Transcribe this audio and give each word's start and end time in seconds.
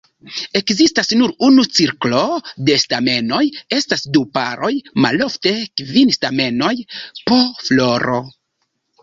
Ekzistas 0.59 1.09
nur 1.17 1.33
unu 1.47 1.65
cirklo 1.79 2.21
de 2.69 2.77
stamenoj, 2.83 3.41
estas 3.81 4.01
du 4.17 4.23
paroj, 4.39 4.71
malofte 5.07 5.53
kvin 5.83 6.17
stamenoj 6.17 6.73
po 7.31 7.39
floro. 7.69 8.19